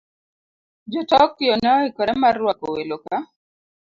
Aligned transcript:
Jo- 0.93 1.01
Tokyo 1.11 1.53
ne 1.59 1.69
oikore 1.79 2.13
mar 2.21 2.33
rwako 2.41 2.65
welo 2.75 2.95
ka 3.05 3.17